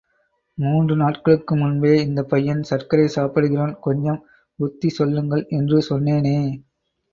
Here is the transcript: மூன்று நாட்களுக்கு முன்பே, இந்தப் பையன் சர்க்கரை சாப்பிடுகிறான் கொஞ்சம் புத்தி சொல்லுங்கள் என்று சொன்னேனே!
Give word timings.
மூன்று 0.57 0.93
நாட்களுக்கு 0.95 1.53
முன்பே, 1.55 1.91
இந்தப் 2.01 2.29
பையன் 2.31 2.63
சர்க்கரை 2.63 3.05
சாப்பிடுகிறான் 3.09 3.75
கொஞ்சம் 3.79 4.19
புத்தி 4.59 4.91
சொல்லுங்கள் 4.91 5.45
என்று 5.55 5.79
சொன்னேனே! 5.89 6.37